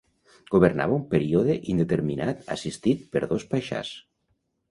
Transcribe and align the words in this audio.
Governava 0.53 0.95
un 0.99 1.03
període 1.11 1.57
indeterminat 1.73 2.41
assistit 2.57 3.05
per 3.17 3.23
dos 3.35 3.45
paixàs. 3.55 3.93